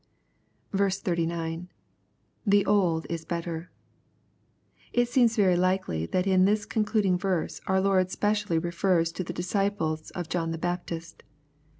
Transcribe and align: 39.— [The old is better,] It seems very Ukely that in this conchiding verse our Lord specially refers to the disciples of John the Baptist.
39.— 0.75 1.69
[The 2.53 2.65
old 2.65 3.05
is 3.07 3.23
better,] 3.23 3.69
It 4.91 5.07
seems 5.09 5.35
very 5.35 5.55
Ukely 5.55 6.09
that 6.09 6.25
in 6.25 6.45
this 6.45 6.65
conchiding 6.65 7.19
verse 7.19 7.61
our 7.67 7.79
Lord 7.79 8.09
specially 8.09 8.57
refers 8.57 9.11
to 9.11 9.23
the 9.23 9.31
disciples 9.31 10.09
of 10.15 10.27
John 10.27 10.49
the 10.49 10.57
Baptist. 10.57 11.21